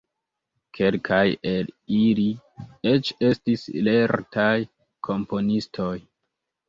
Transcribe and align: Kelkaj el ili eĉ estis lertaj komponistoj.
Kelkaj 0.77 1.19
el 1.51 1.67
ili 1.97 2.25
eĉ 2.93 3.13
estis 3.29 3.67
lertaj 3.89 4.51
komponistoj. 5.09 5.95